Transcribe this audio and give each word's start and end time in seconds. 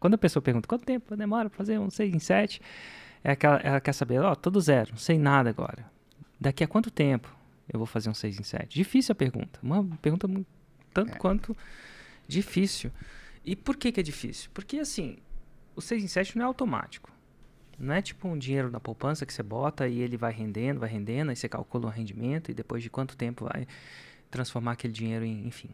Quando 0.00 0.14
a 0.14 0.18
pessoa 0.18 0.42
pergunta 0.42 0.68
quanto 0.68 0.84
tempo 0.84 1.16
demora 1.16 1.50
para 1.50 1.56
fazer 1.56 1.78
um 1.78 1.90
6 1.90 2.14
em 2.14 2.18
7, 2.18 2.60
é 3.24 3.32
aquela, 3.32 3.56
ela 3.58 3.80
quer 3.80 3.92
saber, 3.92 4.20
ó, 4.20 4.32
oh, 4.32 4.36
todo 4.36 4.60
zero, 4.60 4.90
não 4.92 4.98
sei 4.98 5.18
nada 5.18 5.50
agora. 5.50 5.90
Daqui 6.40 6.62
a 6.62 6.68
quanto 6.68 6.90
tempo 6.90 7.34
eu 7.72 7.78
vou 7.78 7.86
fazer 7.86 8.08
um 8.08 8.14
6 8.14 8.38
em 8.38 8.42
7? 8.42 8.74
Difícil 8.74 9.12
a 9.12 9.16
pergunta. 9.16 9.58
Uma 9.62 9.84
pergunta 9.98 10.28
tanto 10.94 11.12
é. 11.12 11.16
quanto 11.16 11.56
difícil. 12.28 12.92
E 13.44 13.56
por 13.56 13.76
que, 13.76 13.90
que 13.90 13.98
é 13.98 14.02
difícil? 14.02 14.50
Porque 14.54 14.78
assim, 14.78 15.18
o 15.74 15.80
6 15.80 16.04
em 16.04 16.08
7 16.08 16.36
não 16.36 16.44
é 16.44 16.46
automático. 16.46 17.10
Não 17.78 17.94
é 17.94 18.02
tipo 18.02 18.28
um 18.28 18.36
dinheiro 18.36 18.70
na 18.70 18.80
poupança 18.80 19.24
que 19.26 19.32
você 19.32 19.42
bota 19.42 19.88
e 19.88 20.00
ele 20.00 20.16
vai 20.16 20.32
rendendo, 20.32 20.80
vai 20.80 20.88
rendendo, 20.88 21.30
aí 21.30 21.36
você 21.36 21.48
calcula 21.48 21.86
o 21.86 21.90
rendimento 21.90 22.50
e 22.50 22.54
depois 22.54 22.82
de 22.82 22.90
quanto 22.90 23.16
tempo 23.16 23.48
vai 23.52 23.66
transformar 24.30 24.72
aquele 24.72 24.92
dinheiro 24.92 25.24
em, 25.24 25.46
enfim. 25.46 25.70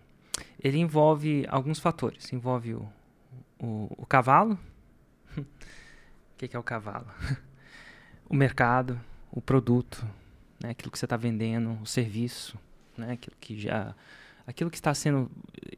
Ele 0.63 0.79
envolve 0.79 1.47
alguns 1.49 1.79
fatores. 1.79 2.33
Envolve 2.33 2.75
o, 2.75 2.89
o, 3.59 3.89
o 3.97 4.07
cavalo. 4.07 4.59
o 5.37 5.45
que, 6.37 6.49
que 6.49 6.57
é 6.57 6.59
o 6.59 6.63
cavalo? 6.63 7.07
o 8.29 8.35
mercado, 8.35 9.01
o 9.31 9.41
produto, 9.41 10.07
né? 10.63 10.71
aquilo 10.71 10.91
que 10.91 10.99
você 10.99 11.07
está 11.07 11.17
vendendo, 11.17 11.79
o 11.81 11.87
serviço, 11.87 12.59
né? 12.97 13.13
aquilo 13.13 13.37
que 13.41 13.59
já 13.59 13.95
aquilo 14.47 14.71
que 14.71 14.77
está 14.77 14.93
sendo 14.93 15.31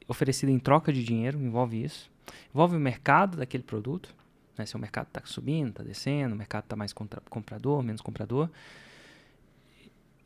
oferecido 0.09 0.51
em 0.51 0.59
troca 0.59 0.93
de 0.93 1.05
dinheiro 1.05 1.41
envolve 1.41 1.85
isso 1.85 2.11
envolve 2.53 2.75
o 2.75 2.81
mercado 2.81 3.37
daquele 3.37 3.63
produto 3.63 4.13
né? 4.57 4.65
Se 4.65 4.75
o 4.75 4.79
mercado 4.79 5.09
está 5.09 5.21
subindo, 5.25 5.71
está 5.71 5.83
descendo, 5.83 6.35
o 6.35 6.39
mercado 6.39 6.65
está 6.65 6.77
mais 6.77 6.93
comprador, 6.93 7.83
menos 7.83 8.01
comprador. 8.01 8.51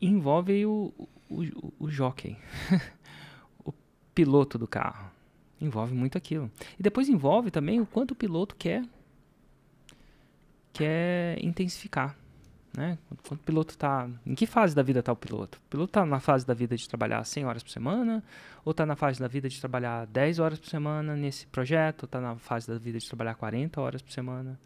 envolve 0.01 0.65
o, 0.65 0.93
o, 1.29 1.43
o, 1.43 1.73
o 1.79 1.89
jockey, 1.89 2.37
o 3.63 3.73
piloto 4.15 4.57
do 4.57 4.67
carro. 4.67 5.11
Envolve 5.61 5.93
muito 5.93 6.17
aquilo. 6.17 6.49
E 6.79 6.83
depois 6.83 7.07
envolve 7.07 7.51
também 7.51 7.79
o 7.79 7.85
quanto 7.85 8.11
o 8.11 8.15
piloto 8.15 8.55
quer, 8.55 8.83
quer 10.73 11.43
intensificar. 11.43 12.17
Né? 12.75 12.97
Quando 13.27 13.41
o 13.41 13.43
piloto 13.43 13.73
está. 13.73 14.09
Em 14.25 14.33
que 14.33 14.45
fase 14.45 14.73
da 14.73 14.81
vida 14.81 14.99
está 14.99 15.11
o 15.11 15.15
piloto? 15.15 15.57
O 15.57 15.69
piloto 15.69 15.89
está 15.89 16.05
na 16.05 16.19
fase 16.19 16.47
da 16.47 16.53
vida 16.53 16.75
de 16.75 16.87
trabalhar 16.87 17.23
100 17.23 17.45
horas 17.45 17.63
por 17.63 17.69
semana? 17.69 18.23
Ou 18.63 18.71
está 18.71 18.85
na 18.85 18.95
fase 18.95 19.19
da 19.19 19.27
vida 19.27 19.49
de 19.49 19.59
trabalhar 19.59 20.07
10 20.07 20.39
horas 20.39 20.57
por 20.57 20.69
semana 20.69 21.15
nesse 21.15 21.45
projeto? 21.47 22.03
Ou 22.03 22.05
está 22.05 22.21
na 22.21 22.37
fase 22.37 22.67
da 22.67 22.77
vida 22.77 22.97
de 22.97 23.07
trabalhar 23.07 23.35
40 23.35 23.79
horas 23.79 24.01
por 24.01 24.11
semana? 24.11 24.57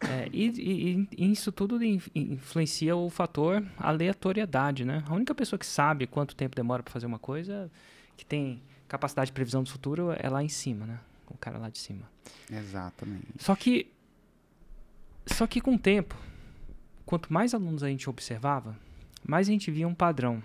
É, 0.00 0.28
e, 0.32 0.48
e, 0.48 1.08
e, 1.16 1.32
isso 1.32 1.50
tudo 1.50 1.82
influencia 1.82 2.94
o 2.94 3.08
fator 3.08 3.64
aleatoriedade, 3.78 4.84
né? 4.84 5.02
A 5.06 5.14
única 5.14 5.34
pessoa 5.34 5.58
que 5.58 5.64
sabe 5.64 6.06
quanto 6.06 6.36
tempo 6.36 6.54
demora 6.54 6.82
para 6.82 6.92
fazer 6.92 7.06
uma 7.06 7.18
coisa, 7.18 7.70
que 8.16 8.24
tem 8.26 8.60
capacidade 8.88 9.26
de 9.26 9.32
previsão 9.32 9.62
do 9.62 9.70
futuro, 9.70 10.14
é 10.18 10.28
lá 10.28 10.42
em 10.42 10.48
cima, 10.48 10.86
né? 10.86 11.00
O 11.28 11.36
cara 11.36 11.58
lá 11.58 11.68
de 11.68 11.78
cima. 11.78 12.08
Exatamente. 12.50 13.26
Só 13.38 13.54
que, 13.56 13.90
só 15.26 15.46
que 15.46 15.60
com 15.60 15.74
o 15.74 15.78
tempo, 15.78 16.16
quanto 17.04 17.32
mais 17.32 17.54
alunos 17.54 17.82
a 17.82 17.88
gente 17.88 18.08
observava, 18.08 18.78
mais 19.26 19.48
a 19.48 19.52
gente 19.52 19.70
via 19.70 19.88
um 19.88 19.94
padrão. 19.94 20.42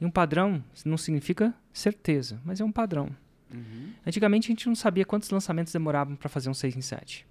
E 0.00 0.04
um 0.04 0.10
padrão 0.10 0.62
não 0.84 0.96
significa 0.96 1.54
certeza, 1.72 2.40
mas 2.44 2.60
é 2.60 2.64
um 2.64 2.72
padrão. 2.72 3.14
Uhum. 3.52 3.92
Antigamente 4.06 4.46
a 4.46 4.52
gente 4.52 4.66
não 4.66 4.74
sabia 4.74 5.04
quantos 5.04 5.30
lançamentos 5.30 5.72
demoravam 5.72 6.16
para 6.16 6.28
fazer 6.28 6.48
um 6.48 6.54
6 6.54 6.76
em 6.76 6.80
7. 6.80 7.26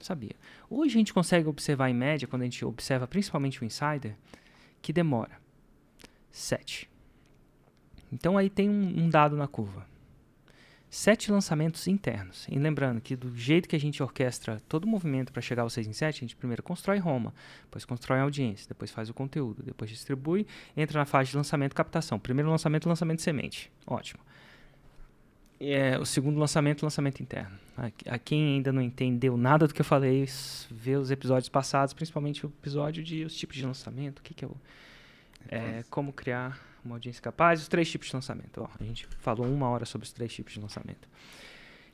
Sabia. 0.00 0.36
Hoje 0.70 0.94
a 0.94 0.98
gente 0.98 1.12
consegue 1.12 1.48
observar 1.48 1.90
em 1.90 1.94
média, 1.94 2.28
quando 2.28 2.42
a 2.42 2.44
gente 2.44 2.64
observa 2.64 3.06
principalmente 3.06 3.62
o 3.62 3.64
insider, 3.64 4.14
que 4.80 4.92
demora 4.92 5.40
7. 6.30 6.88
Então 8.12 8.38
aí 8.38 8.48
tem 8.48 8.68
um, 8.68 9.04
um 9.04 9.10
dado 9.10 9.36
na 9.36 9.46
curva 9.46 9.86
sete 10.90 11.30
lançamentos 11.30 11.86
internos. 11.86 12.46
E 12.50 12.58
lembrando 12.58 13.00
que 13.00 13.14
do 13.14 13.34
jeito 13.36 13.68
que 13.68 13.76
a 13.76 13.80
gente 13.80 14.02
orquestra 14.02 14.60
todo 14.68 14.84
o 14.84 14.88
movimento 14.88 15.32
para 15.32 15.42
chegar 15.42 15.62
ao 15.62 15.70
6 15.70 15.86
em 15.86 15.92
7, 15.92 16.16
a 16.16 16.20
gente 16.20 16.36
primeiro 16.36 16.62
constrói 16.62 16.98
Roma, 16.98 17.34
depois 17.64 17.84
constrói 17.84 18.18
a 18.18 18.22
audiência, 18.22 18.66
depois 18.68 18.90
faz 18.90 19.08
o 19.08 19.14
conteúdo, 19.14 19.62
depois 19.62 19.90
distribui, 19.90 20.46
entra 20.76 20.98
na 20.98 21.04
fase 21.04 21.30
de 21.30 21.36
lançamento 21.36 21.72
e 21.72 21.74
captação. 21.74 22.18
Primeiro 22.18 22.50
lançamento, 22.50 22.88
lançamento 22.88 23.22
semente. 23.22 23.70
Ótimo. 23.86 24.20
É, 25.60 25.98
o 25.98 26.06
segundo 26.06 26.38
lançamento, 26.38 26.84
lançamento 26.84 27.20
interno. 27.20 27.58
A, 27.76 28.14
a, 28.14 28.18
quem 28.18 28.54
ainda 28.54 28.72
não 28.72 28.80
entendeu 28.80 29.36
nada 29.36 29.66
do 29.66 29.74
que 29.74 29.80
eu 29.80 29.84
falei, 29.84 30.24
vê 30.70 30.96
os 30.96 31.10
episódios 31.10 31.48
passados, 31.48 31.92
principalmente 31.92 32.46
o 32.46 32.48
episódio 32.48 33.02
de 33.02 33.24
os 33.24 33.36
tipos 33.36 33.56
de 33.56 33.66
lançamento, 33.66 34.20
o 34.20 34.22
que, 34.22 34.34
que 34.34 34.44
é 34.44 34.48
o. 34.48 34.56
É, 35.48 35.84
como 35.90 36.12
criar 36.12 36.60
uma 36.84 36.96
audiência 36.96 37.22
capaz, 37.22 37.60
os 37.60 37.68
três 37.68 37.90
tipos 37.90 38.08
de 38.08 38.14
lançamento. 38.14 38.60
Ó, 38.62 38.68
a 38.78 38.84
gente 38.84 39.06
falou 39.18 39.46
uma 39.46 39.68
hora 39.68 39.84
sobre 39.84 40.06
os 40.06 40.12
três 40.12 40.32
tipos 40.32 40.54
de 40.54 40.60
lançamento. 40.60 41.08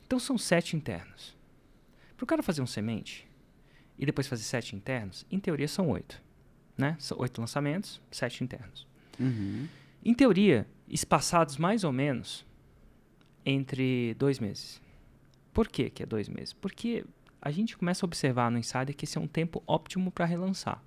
Então 0.05 0.19
são 0.19 0.37
sete 0.37 0.75
internos. 0.75 1.35
Para 2.15 2.23
o 2.23 2.27
cara 2.27 2.43
fazer 2.43 2.61
um 2.61 2.67
semente 2.67 3.27
e 3.97 4.05
depois 4.05 4.27
fazer 4.27 4.43
sete 4.43 4.75
internos, 4.75 5.25
em 5.29 5.39
teoria 5.39 5.67
são 5.67 5.89
oito. 5.89 6.21
Né? 6.77 6.95
São 6.99 7.19
oito 7.19 7.39
lançamentos, 7.39 8.01
sete 8.11 8.43
internos. 8.43 8.87
Uhum. 9.19 9.67
Em 10.03 10.13
teoria, 10.13 10.67
espaçados 10.87 11.57
mais 11.57 11.83
ou 11.83 11.91
menos 11.91 12.45
entre 13.45 14.13
dois 14.15 14.39
meses. 14.39 14.81
Por 15.53 15.67
que, 15.67 15.89
que 15.89 16.03
é 16.03 16.05
dois 16.05 16.27
meses? 16.27 16.53
Porque 16.53 17.05
a 17.41 17.51
gente 17.51 17.77
começa 17.77 18.05
a 18.05 18.07
observar 18.07 18.51
no 18.51 18.57
Insider 18.57 18.95
que 18.95 19.05
esse 19.05 19.17
é 19.17 19.21
um 19.21 19.27
tempo 19.27 19.63
óptimo 19.65 20.11
para 20.11 20.25
relançar. 20.25 20.83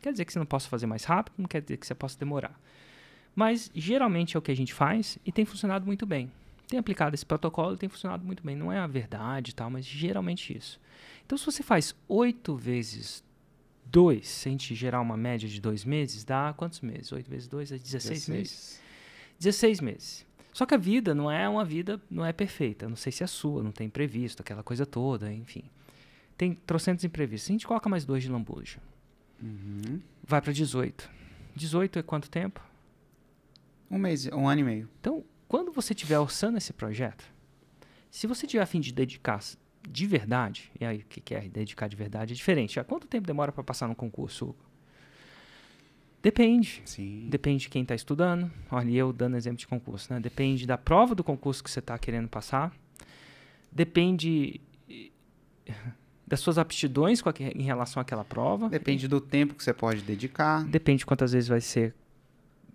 Quer 0.00 0.12
dizer 0.12 0.24
que 0.24 0.32
você 0.32 0.38
não 0.38 0.46
possa 0.46 0.68
fazer 0.68 0.86
mais 0.86 1.04
rápido, 1.04 1.34
não 1.38 1.48
quer 1.48 1.60
dizer 1.60 1.76
que 1.76 1.86
você 1.86 1.94
possa 1.94 2.18
demorar. 2.18 2.58
Mas 3.34 3.70
geralmente 3.74 4.36
é 4.36 4.38
o 4.38 4.42
que 4.42 4.50
a 4.50 4.56
gente 4.56 4.72
faz 4.72 5.18
e 5.24 5.32
tem 5.32 5.44
funcionado 5.44 5.84
muito 5.84 6.06
bem. 6.06 6.30
Tem 6.68 6.78
aplicado 6.78 7.14
esse 7.14 7.24
protocolo 7.24 7.74
e 7.74 7.76
tem 7.76 7.88
funcionado 7.88 8.24
muito 8.24 8.42
bem. 8.42 8.56
Não 8.56 8.72
é 8.72 8.78
a 8.78 8.86
verdade 8.86 9.50
e 9.50 9.54
tal, 9.54 9.70
mas 9.70 9.84
geralmente 9.84 10.56
isso. 10.56 10.80
Então, 11.24 11.36
se 11.36 11.44
você 11.44 11.62
faz 11.62 11.94
8 12.08 12.56
vezes 12.56 13.22
2, 13.86 14.26
se 14.26 14.48
a 14.48 14.52
gente 14.52 14.74
gerar 14.74 15.00
uma 15.00 15.16
média 15.16 15.48
de 15.48 15.60
2 15.60 15.84
meses, 15.84 16.24
dá 16.24 16.52
quantos 16.56 16.80
meses? 16.80 17.12
8 17.12 17.30
vezes 17.30 17.46
2 17.46 17.72
é 17.72 17.78
16, 17.78 18.02
16 18.02 18.28
meses. 18.28 18.80
16 19.38 19.80
meses. 19.80 20.26
Só 20.52 20.64
que 20.64 20.74
a 20.74 20.78
vida 20.78 21.14
não 21.14 21.30
é 21.30 21.48
uma 21.48 21.64
vida, 21.64 22.00
não 22.10 22.24
é 22.24 22.32
perfeita. 22.32 22.88
Não 22.88 22.96
sei 22.96 23.12
se 23.12 23.22
é 23.22 23.26
a 23.26 23.28
sua, 23.28 23.62
não 23.62 23.70
tem 23.70 23.86
imprevisto, 23.86 24.40
aquela 24.40 24.62
coisa 24.62 24.86
toda, 24.86 25.32
enfim. 25.32 25.64
Tem 26.36 26.54
trocentos 26.54 27.04
imprevistos. 27.04 27.50
A 27.50 27.52
gente 27.52 27.66
coloca 27.66 27.88
mais 27.88 28.04
dois 28.04 28.22
de 28.22 28.30
lambuja. 28.30 28.80
Uhum. 29.42 30.00
Vai 30.24 30.40
para 30.40 30.52
18. 30.52 31.10
18 31.54 31.98
é 31.98 32.02
quanto 32.02 32.30
tempo? 32.30 32.60
Um 33.90 33.98
mês, 33.98 34.26
um 34.26 34.48
ano 34.48 34.60
e 34.60 34.64
meio. 34.64 34.88
Então, 35.00 35.24
quando 35.48 35.72
você 35.72 35.92
estiver 35.92 36.18
orçando 36.18 36.58
esse 36.58 36.72
projeto, 36.72 37.24
se 38.10 38.26
você 38.26 38.46
tiver 38.46 38.62
a 38.62 38.66
fim 38.66 38.80
de 38.80 38.92
dedicar 38.92 39.40
de 39.88 40.06
verdade, 40.06 40.70
e 40.80 40.84
aí 40.84 40.98
o 40.98 41.04
que 41.04 41.34
é 41.34 41.48
dedicar 41.48 41.88
de 41.88 41.96
verdade 41.96 42.32
é 42.32 42.36
diferente. 42.36 42.80
Há 42.80 42.84
quanto 42.84 43.06
tempo 43.06 43.26
demora 43.26 43.52
para 43.52 43.62
passar 43.62 43.86
no 43.88 43.94
concurso? 43.94 44.54
Depende. 46.22 46.82
Sim. 46.84 47.28
Depende 47.30 47.64
de 47.64 47.68
quem 47.68 47.82
está 47.82 47.94
estudando. 47.94 48.50
Olha, 48.70 48.90
eu 48.90 49.12
dando 49.12 49.36
exemplo 49.36 49.58
de 49.58 49.66
concurso, 49.66 50.12
né? 50.12 50.18
Depende 50.18 50.66
da 50.66 50.76
prova 50.76 51.14
do 51.14 51.22
concurso 51.22 51.62
que 51.62 51.70
você 51.70 51.78
está 51.78 51.96
querendo 51.98 52.28
passar. 52.28 52.74
Depende 53.70 54.60
das 56.26 56.40
suas 56.40 56.58
aptidões 56.58 57.22
em 57.54 57.62
relação 57.62 58.00
àquela 58.00 58.24
prova. 58.24 58.68
Depende 58.68 59.06
do 59.06 59.20
tempo 59.20 59.54
que 59.54 59.62
você 59.62 59.72
pode 59.72 60.02
dedicar. 60.02 60.64
Depende 60.64 61.00
de 61.00 61.06
quantas 61.06 61.32
vezes 61.32 61.48
vai 61.48 61.60
ser 61.60 61.94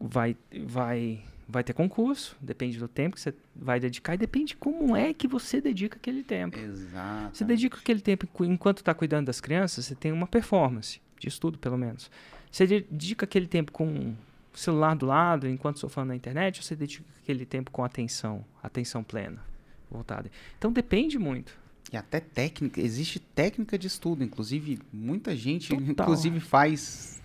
vai, 0.02 0.36
vai, 0.66 1.22
vai 1.48 1.64
ter 1.64 1.74
concurso, 1.74 2.36
depende 2.42 2.80
do 2.80 2.88
tempo 2.88 3.16
que 3.16 3.22
você 3.22 3.34
vai 3.56 3.80
dedicar 3.80 4.16
e 4.16 4.18
depende 4.18 4.56
como 4.56 4.96
é 4.96 5.14
que 5.14 5.28
você 5.28 5.62
dedica 5.62 5.98
aquele 5.98 6.24
tempo. 6.24 6.58
Exato. 6.58 7.38
Você 7.38 7.46
dedica 7.46 7.78
aquele 7.78 8.02
tempo 8.02 8.28
enquanto 8.44 8.80
está 8.80 8.94
cuidando 8.94 9.28
das 9.28 9.40
crianças, 9.40 9.86
você 9.86 9.96
tem 9.96 10.12
uma 10.12 10.28
performance 10.28 11.00
de 11.20 11.28
estudo, 11.28 11.60
pelo 11.60 11.78
menos. 11.78 12.10
Você 12.52 12.66
dedica 12.66 13.26
aquele 13.26 13.48
tempo 13.48 13.72
com 13.72 14.16
o 14.54 14.58
celular 14.58 14.96
do 14.96 15.06
lado, 15.06 15.48
enquanto 15.48 15.80
surfando 15.80 16.08
na 16.08 16.16
internet, 16.16 16.60
ou 16.60 16.64
você 16.64 16.76
dedica 16.76 17.06
aquele 17.22 17.46
tempo 17.46 17.72
com 17.72 17.84
atenção, 17.84 18.44
atenção 18.62 19.04
plena, 19.04 19.42
voltada. 19.90 20.30
Então 20.58 20.72
depende 20.72 21.18
muito. 21.20 21.61
E 21.92 21.98
até 21.98 22.20
técnica, 22.20 22.80
existe 22.80 23.20
técnica 23.20 23.78
de 23.78 23.88
estudo, 23.88 24.24
inclusive 24.24 24.80
muita 24.94 25.36
gente, 25.36 25.70
Total. 25.70 26.06
inclusive 26.06 26.40
faz 26.40 27.22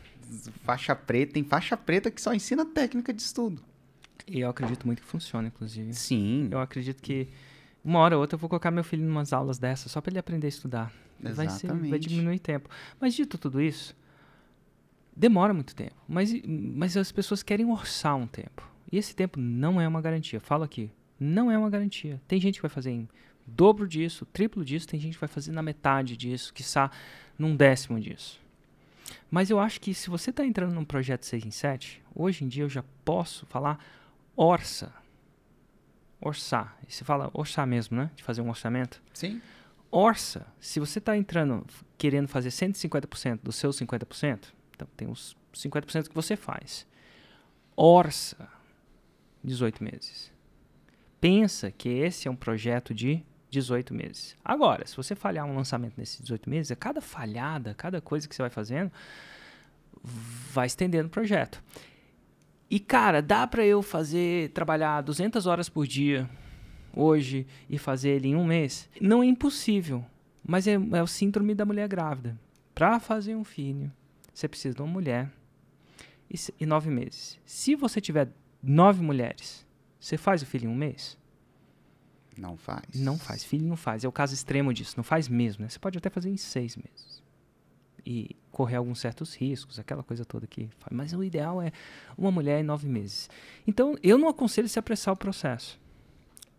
faixa 0.64 0.94
preta, 0.94 1.34
tem 1.34 1.44
faixa 1.44 1.76
preta 1.76 2.10
que 2.10 2.20
só 2.20 2.34
ensina 2.34 2.64
técnica 2.64 3.12
de 3.12 3.22
estudo. 3.22 3.62
E 4.26 4.40
eu 4.40 4.50
acredito 4.50 4.84
muito 4.84 5.02
que 5.02 5.06
funciona, 5.06 5.46
inclusive. 5.48 5.94
Sim. 5.94 6.48
Eu 6.50 6.58
acredito 6.58 7.00
que 7.00 7.28
uma 7.84 8.00
hora 8.00 8.16
ou 8.16 8.20
outra 8.20 8.34
eu 8.34 8.40
vou 8.40 8.48
colocar 8.48 8.72
meu 8.72 8.82
filho 8.82 9.04
em 9.04 9.08
umas 9.08 9.32
aulas 9.32 9.56
dessas 9.56 9.92
só 9.92 10.00
para 10.00 10.10
ele 10.10 10.18
aprender 10.18 10.46
a 10.46 10.48
estudar. 10.48 10.92
Exatamente. 11.22 11.66
Vai, 11.66 11.80
ser, 11.80 11.90
vai 11.90 11.98
diminuir 12.00 12.38
tempo. 12.40 12.68
Mas 13.00 13.14
dito 13.14 13.38
tudo 13.38 13.60
isso, 13.60 13.96
demora 15.14 15.54
muito 15.54 15.76
tempo. 15.76 15.94
Mas, 16.08 16.32
mas 16.44 16.96
as 16.96 17.12
pessoas 17.12 17.42
querem 17.42 17.66
orçar 17.66 18.16
um 18.16 18.26
tempo. 18.26 18.68
E 18.90 18.98
esse 18.98 19.14
tempo 19.14 19.38
não 19.38 19.80
é 19.80 19.86
uma 19.86 20.00
garantia. 20.00 20.40
Falo 20.40 20.64
aqui, 20.64 20.90
não 21.20 21.50
é 21.50 21.56
uma 21.56 21.70
garantia. 21.70 22.20
Tem 22.26 22.40
gente 22.40 22.56
que 22.56 22.62
vai 22.62 22.70
fazer 22.70 22.90
em 22.90 23.08
dobro 23.46 23.86
disso, 23.86 24.26
triplo 24.26 24.64
disso, 24.64 24.88
tem 24.88 24.98
gente 24.98 25.14
que 25.14 25.20
vai 25.20 25.28
fazer 25.28 25.52
na 25.52 25.62
metade 25.62 26.16
disso, 26.16 26.52
quiçá 26.52 26.90
num 27.38 27.54
décimo 27.54 28.00
disso. 28.00 28.40
Mas 29.30 29.50
eu 29.50 29.58
acho 29.58 29.80
que 29.80 29.94
se 29.94 30.10
você 30.10 30.30
está 30.30 30.44
entrando 30.44 30.74
num 30.74 30.84
projeto 30.84 31.24
6 31.24 31.46
em 31.46 31.50
7, 31.50 32.02
hoje 32.14 32.44
em 32.44 32.48
dia 32.48 32.64
eu 32.64 32.68
já 32.68 32.84
posso 33.04 33.46
falar 33.46 33.78
orça. 34.36 34.92
orçar. 36.20 36.76
E 36.88 36.92
você 36.92 37.04
fala 37.04 37.30
orçar 37.32 37.66
mesmo, 37.66 37.96
né? 37.96 38.10
De 38.16 38.22
fazer 38.22 38.40
um 38.40 38.48
orçamento. 38.48 39.02
Sim. 39.12 39.40
Orça. 39.90 40.46
Se 40.60 40.80
você 40.80 40.98
está 40.98 41.16
entrando, 41.16 41.64
querendo 41.96 42.28
fazer 42.28 42.48
150% 42.48 43.40
dos 43.42 43.56
seus 43.56 43.78
50%, 43.78 44.52
então 44.74 44.88
tem 44.96 45.08
os 45.08 45.36
50% 45.54 46.08
que 46.08 46.14
você 46.14 46.36
faz. 46.36 46.86
Orça 47.76 48.48
18 49.44 49.82
meses. 49.84 50.32
Pensa 51.20 51.70
que 51.70 51.88
esse 51.88 52.28
é 52.28 52.30
um 52.30 52.36
projeto 52.36 52.92
de 52.92 53.22
18 53.56 53.94
meses. 53.94 54.36
Agora, 54.44 54.86
se 54.86 54.96
você 54.96 55.14
falhar 55.14 55.46
um 55.46 55.54
lançamento 55.54 55.94
nesses 55.96 56.20
18 56.20 56.50
meses, 56.50 56.70
a 56.70 56.76
cada 56.76 57.00
falhada, 57.00 57.74
cada 57.74 58.00
coisa 58.00 58.28
que 58.28 58.34
você 58.34 58.42
vai 58.42 58.50
fazendo, 58.50 58.92
vai 60.52 60.66
estendendo 60.66 61.08
o 61.08 61.10
projeto. 61.10 61.62
E 62.70 62.78
cara, 62.78 63.22
dá 63.22 63.46
para 63.46 63.64
eu 63.64 63.82
fazer 63.82 64.50
trabalhar 64.50 65.00
200 65.00 65.46
horas 65.46 65.68
por 65.68 65.86
dia 65.86 66.28
hoje 66.94 67.46
e 67.68 67.78
fazer 67.78 68.10
ele 68.10 68.28
em 68.28 68.36
um 68.36 68.44
mês? 68.44 68.90
Não 69.00 69.22
é 69.22 69.26
impossível, 69.26 70.04
mas 70.46 70.66
é, 70.66 70.74
é 70.74 71.02
o 71.02 71.06
síndrome 71.06 71.54
da 71.54 71.64
mulher 71.64 71.88
grávida. 71.88 72.38
Para 72.74 73.00
fazer 73.00 73.34
um 73.34 73.44
filho, 73.44 73.90
você 74.34 74.46
precisa 74.46 74.74
de 74.74 74.82
uma 74.82 74.92
mulher 74.92 75.30
e, 76.30 76.36
e 76.60 76.66
nove 76.66 76.90
meses. 76.90 77.38
Se 77.46 77.74
você 77.74 78.00
tiver 78.00 78.28
nove 78.62 79.02
mulheres, 79.02 79.66
você 79.98 80.18
faz 80.18 80.42
o 80.42 80.46
filho 80.46 80.68
em 80.68 80.72
um 80.72 80.76
mês? 80.76 81.16
Não 82.36 82.56
faz. 82.56 82.84
Não 82.94 83.18
faz. 83.18 83.44
Filho 83.44 83.66
não 83.66 83.76
faz. 83.76 84.04
É 84.04 84.08
o 84.08 84.12
caso 84.12 84.34
extremo 84.34 84.72
disso. 84.72 84.94
Não 84.96 85.04
faz 85.04 85.28
mesmo. 85.28 85.62
Né? 85.62 85.68
Você 85.68 85.78
pode 85.78 85.96
até 85.96 86.10
fazer 86.10 86.28
em 86.28 86.36
seis 86.36 86.76
meses. 86.76 87.22
E 88.04 88.36
correr 88.52 88.76
alguns 88.76 89.00
certos 89.00 89.34
riscos, 89.34 89.78
aquela 89.78 90.02
coisa 90.02 90.24
toda 90.24 90.46
que 90.46 90.68
faz. 90.78 90.92
Mas 90.92 91.12
o 91.12 91.24
ideal 91.24 91.60
é 91.60 91.72
uma 92.16 92.30
mulher 92.30 92.60
em 92.60 92.62
nove 92.62 92.88
meses. 92.88 93.28
Então, 93.66 93.96
eu 94.02 94.18
não 94.18 94.28
aconselho 94.28 94.68
se 94.68 94.78
apressar 94.78 95.14
o 95.14 95.16
processo. 95.16 95.80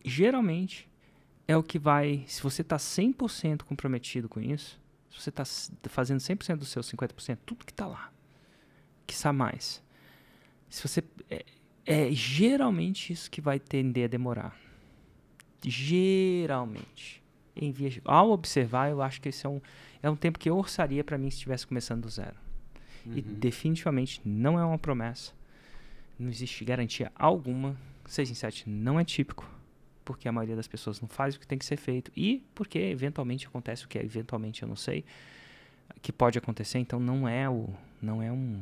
Geralmente, 0.03 0.89
é 1.47 1.55
o 1.55 1.63
que 1.63 1.79
vai. 1.79 2.23
Se 2.27 2.41
você 2.41 2.61
está 2.61 2.77
100% 2.77 3.63
comprometido 3.63 4.27
com 4.27 4.41
isso, 4.41 4.79
se 5.09 5.21
você 5.21 5.29
está 5.29 5.43
fazendo 5.89 6.19
100% 6.19 6.57
dos 6.57 6.69
seus 6.69 6.91
50%, 6.91 7.37
tudo 7.45 7.65
que 7.65 7.71
está 7.71 7.85
lá, 7.85 8.11
que 9.05 9.13
está 9.13 9.31
mais. 9.31 9.81
Se 10.69 10.85
você. 10.85 11.03
É, 11.29 11.45
é 11.85 12.11
geralmente 12.11 13.13
isso 13.13 13.31
que 13.31 13.39
vai 13.39 13.59
tender 13.59 14.05
a 14.05 14.07
demorar 14.07 14.66
geralmente, 15.63 17.23
em 17.55 17.73
ao 18.05 18.31
observar, 18.31 18.89
eu 18.89 19.01
acho 19.01 19.19
que 19.21 19.29
esse 19.29 19.45
é 19.45 19.49
um, 19.49 19.61
é 20.01 20.09
um 20.09 20.15
tempo 20.15 20.37
que 20.39 20.49
eu 20.49 20.57
orçaria 20.57 21.03
para 21.03 21.17
mim 21.17 21.29
se 21.29 21.37
estivesse 21.37 21.65
começando 21.65 22.03
do 22.03 22.09
zero. 22.09 22.35
Uhum. 23.05 23.17
E 23.17 23.21
definitivamente 23.21 24.21
não 24.23 24.59
é 24.59 24.63
uma 24.63 24.77
promessa. 24.77 25.33
Não 26.19 26.29
existe 26.29 26.63
garantia 26.65 27.11
alguma. 27.15 27.75
6 28.05 28.31
em 28.31 28.33
7 28.33 28.69
não 28.69 28.99
é 28.99 29.03
típico, 29.03 29.49
porque 30.05 30.27
a 30.27 30.31
maioria 30.31 30.55
das 30.55 30.67
pessoas 30.67 31.01
não 31.01 31.07
faz 31.09 31.35
o 31.35 31.39
que 31.39 31.47
tem 31.47 31.57
que 31.57 31.65
ser 31.65 31.77
feito. 31.77 32.11
E 32.15 32.43
porque 32.55 32.79
eventualmente 32.79 33.47
acontece 33.47 33.85
o 33.85 33.87
que 33.87 33.97
é, 33.97 34.03
eventualmente 34.03 34.63
eu 34.63 34.67
não 34.67 34.75
sei, 34.75 35.03
que 36.01 36.11
pode 36.11 36.37
acontecer, 36.37 36.79
então 36.79 36.99
não 36.99 37.27
é 37.27 37.49
o 37.49 37.69
não 38.01 38.21
é 38.21 38.31
um, 38.31 38.61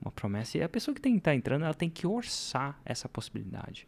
uma 0.00 0.10
promessa. 0.10 0.58
E 0.58 0.62
a 0.62 0.68
pessoa 0.68 0.94
que 0.94 1.00
tem 1.00 1.12
que 1.12 1.18
estar 1.18 1.30
tá 1.30 1.34
entrando, 1.34 1.64
ela 1.64 1.74
tem 1.74 1.88
que 1.88 2.06
orçar 2.06 2.80
essa 2.84 3.08
possibilidade. 3.08 3.86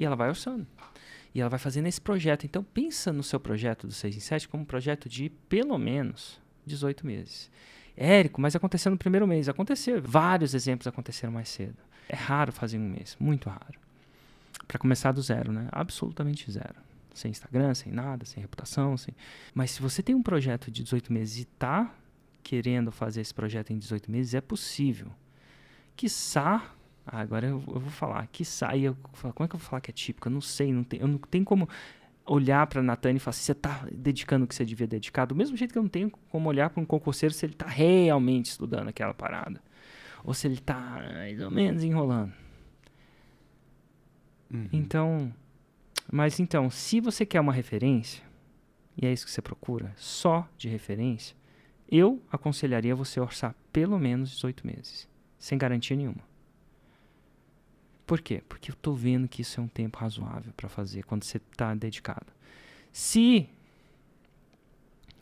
E 0.00 0.04
ela 0.06 0.16
vai 0.16 0.30
orçando. 0.30 0.66
E 1.34 1.42
ela 1.42 1.50
vai 1.50 1.58
fazendo 1.58 1.86
esse 1.86 2.00
projeto. 2.00 2.46
Então, 2.46 2.64
pensa 2.64 3.12
no 3.12 3.22
seu 3.22 3.38
projeto 3.38 3.86
do 3.86 3.92
6 3.92 4.16
em 4.16 4.20
7 4.20 4.48
como 4.48 4.62
um 4.62 4.66
projeto 4.66 5.10
de 5.10 5.28
pelo 5.46 5.76
menos 5.76 6.40
18 6.64 7.06
meses. 7.06 7.50
Érico, 7.94 8.40
mas 8.40 8.56
aconteceu 8.56 8.90
no 8.90 8.96
primeiro 8.96 9.26
mês. 9.26 9.46
Aconteceu. 9.46 10.00
Vários 10.02 10.54
exemplos 10.54 10.86
aconteceram 10.86 11.30
mais 11.30 11.50
cedo. 11.50 11.76
É 12.08 12.16
raro 12.16 12.50
fazer 12.50 12.78
um 12.78 12.88
mês. 12.88 13.14
Muito 13.20 13.50
raro. 13.50 13.78
Para 14.66 14.78
começar 14.78 15.12
do 15.12 15.20
zero, 15.20 15.52
né? 15.52 15.68
Absolutamente 15.70 16.50
zero. 16.50 16.76
Sem 17.12 17.30
Instagram, 17.30 17.74
sem 17.74 17.92
nada, 17.92 18.24
sem 18.24 18.40
reputação. 18.40 18.96
Sem... 18.96 19.14
Mas 19.52 19.72
se 19.72 19.82
você 19.82 20.02
tem 20.02 20.14
um 20.14 20.22
projeto 20.22 20.70
de 20.70 20.82
18 20.82 21.12
meses 21.12 21.36
e 21.36 21.42
está 21.42 21.94
querendo 22.42 22.90
fazer 22.90 23.20
esse 23.20 23.34
projeto 23.34 23.70
em 23.70 23.78
18 23.78 24.10
meses, 24.10 24.32
é 24.32 24.40
possível. 24.40 25.12
Quiçá 25.94 26.74
ah, 27.06 27.20
agora 27.20 27.46
eu, 27.46 27.62
eu, 27.66 27.80
vou 27.80 27.90
falar. 27.90 28.26
Que 28.28 28.44
sai. 28.44 28.80
Eu, 28.82 28.96
como 29.20 29.44
é 29.44 29.48
que 29.48 29.54
eu 29.54 29.58
vou 29.58 29.68
falar 29.68 29.80
que 29.80 29.90
é 29.90 29.94
típico? 29.94 30.28
Eu 30.28 30.32
não 30.32 30.40
sei. 30.40 30.72
Não 30.72 30.84
tem, 30.84 31.00
eu 31.00 31.08
não 31.08 31.18
tenho 31.18 31.44
como 31.44 31.68
olhar 32.26 32.66
para 32.66 32.82
Natane 32.82 33.16
e 33.16 33.20
falar 33.20 33.30
assim, 33.30 33.42
você 33.42 33.52
está 33.52 33.86
dedicando 33.92 34.44
o 34.44 34.48
que 34.48 34.54
você 34.54 34.64
devia 34.64 34.86
dedicar. 34.86 35.24
Do 35.24 35.34
mesmo 35.34 35.56
jeito 35.56 35.72
que 35.72 35.78
eu 35.78 35.82
não 35.82 35.90
tenho 35.90 36.10
como 36.30 36.48
olhar 36.48 36.70
para 36.70 36.80
um 36.80 36.86
concurseiro 36.86 37.34
se 37.34 37.44
ele 37.44 37.54
está 37.54 37.66
realmente 37.66 38.46
estudando 38.46 38.88
aquela 38.88 39.14
parada. 39.14 39.60
Ou 40.22 40.34
se 40.34 40.46
ele 40.46 40.54
está 40.54 40.78
mais 41.14 41.40
ou 41.40 41.50
menos 41.50 41.82
enrolando. 41.82 42.32
Uhum. 44.52 44.68
Então, 44.72 45.32
mas 46.12 46.38
então, 46.40 46.70
se 46.70 47.00
você 47.00 47.24
quer 47.24 47.40
uma 47.40 47.52
referência, 47.52 48.22
e 48.96 49.06
é 49.06 49.12
isso 49.12 49.24
que 49.24 49.30
você 49.30 49.40
procura, 49.40 49.92
só 49.96 50.48
de 50.56 50.68
referência, 50.68 51.36
eu 51.90 52.22
aconselharia 52.30 52.94
você 52.94 53.20
orçar 53.20 53.54
pelo 53.72 53.98
menos 53.98 54.30
18 54.30 54.66
meses, 54.66 55.08
sem 55.38 55.56
garantia 55.56 55.96
nenhuma. 55.96 56.29
Por 58.10 58.20
quê? 58.20 58.42
Porque 58.48 58.72
eu 58.72 58.74
estou 58.74 58.92
vendo 58.92 59.28
que 59.28 59.42
isso 59.42 59.60
é 59.60 59.62
um 59.62 59.68
tempo 59.68 59.96
razoável 59.96 60.52
para 60.56 60.68
fazer 60.68 61.04
quando 61.04 61.22
você 61.22 61.36
está 61.36 61.72
dedicado. 61.76 62.26
Se 62.90 63.48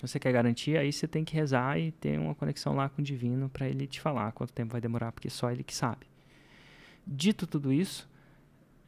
você 0.00 0.19
quer 0.19 0.32
garantir, 0.32 0.79
aí 0.79 0.90
você 0.90 1.06
tem 1.06 1.23
que 1.23 1.35
rezar 1.35 1.79
e 1.79 1.93
ter 1.93 2.19
uma 2.19 2.35
conexão 2.35 2.75
lá 2.75 2.88
com 2.88 3.02
o 3.02 3.05
divino 3.05 3.50
para 3.50 3.69
ele 3.69 3.87
te 3.87 4.00
falar 4.00 4.32
quanto 4.32 4.55
tempo 4.55 4.73
vai 4.73 4.81
demorar, 4.81 5.12
porque 5.12 5.29
só 5.29 5.50
ele 5.50 5.62
que 5.62 5.75
sabe. 5.75 6.06
Dito 7.06 7.46
tudo 7.46 7.70
isso, 7.75 8.08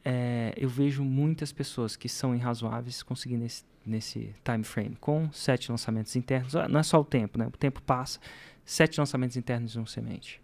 é, 0.03 0.55
eu 0.57 0.67
vejo 0.67 1.03
muitas 1.03 1.51
pessoas 1.51 1.95
que 1.95 2.09
são 2.09 2.35
irrazoáveis 2.35 3.03
conseguindo 3.03 3.43
nesse, 3.43 3.63
nesse 3.85 4.33
time 4.43 4.63
frame, 4.63 4.95
com 4.95 5.31
sete 5.31 5.69
lançamentos 5.69 6.15
internos. 6.15 6.55
Ah, 6.55 6.67
não 6.67 6.79
é 6.79 6.83
só 6.83 6.99
o 6.99 7.05
tempo, 7.05 7.37
né? 7.37 7.45
O 7.45 7.51
tempo 7.51 7.79
passa. 7.83 8.19
Sete 8.65 8.99
lançamentos 8.99 9.37
internos 9.37 9.75
e 9.75 9.79
um 9.79 9.85
semente 9.85 10.40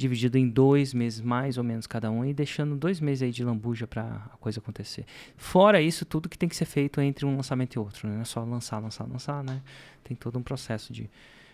dividido 0.00 0.38
em 0.38 0.48
dois 0.48 0.94
meses 0.94 1.20
mais 1.20 1.58
ou 1.58 1.62
menos 1.62 1.86
cada 1.86 2.10
um 2.10 2.24
e 2.24 2.32
deixando 2.32 2.74
dois 2.74 3.00
meses 3.00 3.22
aí 3.22 3.30
de 3.30 3.44
lambuja 3.44 3.86
para 3.86 4.02
a 4.32 4.36
coisa 4.38 4.58
acontecer. 4.58 5.04
Fora 5.36 5.80
isso, 5.80 6.04
tudo 6.04 6.28
que 6.28 6.38
tem 6.38 6.48
que 6.48 6.56
ser 6.56 6.64
feito 6.64 7.00
entre 7.00 7.26
um 7.26 7.36
lançamento 7.36 7.74
e 7.74 7.78
outro, 7.78 8.08
né? 8.08 8.14
não 8.14 8.22
é 8.22 8.24
só 8.24 8.42
lançar, 8.42 8.78
lançar, 8.78 9.06
lançar, 9.06 9.44
né? 9.44 9.62
Tem 10.02 10.16
todo 10.16 10.38
um 10.38 10.42
processo 10.42 10.92
de 10.92 11.08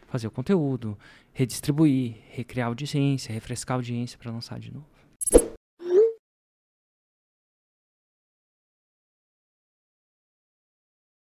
fazer 0.06 0.28
o 0.28 0.30
conteúdo, 0.30 0.96
redistribuir, 1.32 2.14
recriar 2.30 2.68
audiência, 2.68 3.32
refrescar 3.32 3.74
audiência 3.74 4.16
para 4.16 4.30
lançar 4.30 4.60
de 4.60 4.72
novo. 4.72 4.95